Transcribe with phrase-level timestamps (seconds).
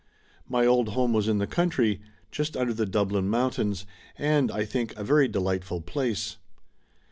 [0.49, 2.01] My old home was in the country,
[2.31, 3.85] just under the Dublin mountains,
[4.17, 6.37] and, I think, a very delightful place.